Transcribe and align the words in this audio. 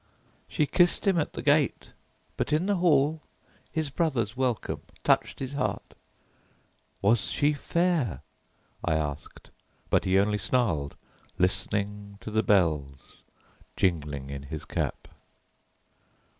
"She 0.47 0.65
kissed 0.65 1.05
him 1.05 1.19
at 1.19 1.33
the 1.33 1.43
gate, 1.43 1.89
but 2.35 2.51
in 2.51 2.65
the 2.65 2.77
hall 2.77 3.21
his 3.71 3.91
brother's 3.91 4.35
welcome 4.35 4.81
touched 5.03 5.37
his 5.37 5.53
heart." 5.53 5.93
"Was 7.03 7.25
she 7.29 7.53
fair?" 7.53 8.23
I 8.83 8.95
asked; 8.95 9.51
but 9.91 10.05
he 10.05 10.17
only 10.17 10.39
snarled, 10.39 10.95
listening 11.37 12.17
to 12.21 12.31
the 12.31 12.41
bells 12.41 13.21
jingling 13.75 14.31
in 14.31 14.41
his 14.41 14.65
cap. 14.65 15.07